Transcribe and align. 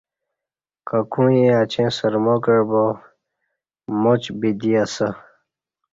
ککُعین 0.87 1.49
اچیں 1.61 1.89
سرما 1.97 2.35
کعبا 2.43 2.85
ماچ 4.01 4.23
بدی 4.39 4.71
اسہ 4.83 5.07